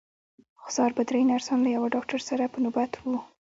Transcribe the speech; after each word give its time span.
خو 0.61 0.69
سهار 0.75 0.91
به 0.97 1.03
درې 1.09 1.21
نرسان 1.31 1.59
له 1.63 1.69
یوه 1.75 1.87
ډاکټر 1.95 2.19
سره 2.29 2.43
په 2.53 2.59
نوبت 2.65 2.91
وو. 2.97 3.17